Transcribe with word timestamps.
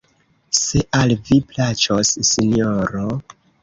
Se 0.59 0.81
al 1.01 1.15
vi 1.29 1.39
plaĉos, 1.53 2.17
Sinjoro... 2.35 3.09